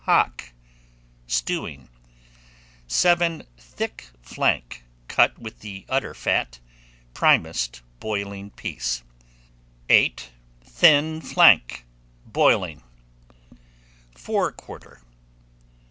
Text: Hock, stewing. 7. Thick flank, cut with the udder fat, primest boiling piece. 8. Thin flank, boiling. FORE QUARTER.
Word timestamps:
Hock, 0.05 0.53
stewing. 1.27 1.87
7. 2.87 3.43
Thick 3.59 4.07
flank, 4.19 4.83
cut 5.07 5.37
with 5.37 5.59
the 5.59 5.85
udder 5.89 6.15
fat, 6.15 6.57
primest 7.13 7.83
boiling 7.99 8.49
piece. 8.49 9.03
8. 9.89 10.31
Thin 10.63 11.21
flank, 11.21 11.85
boiling. 12.25 12.81
FORE 14.17 14.51
QUARTER. 14.51 15.03